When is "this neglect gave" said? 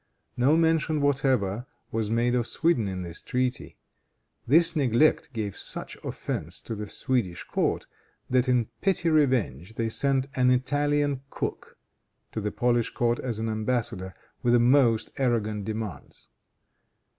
4.47-5.55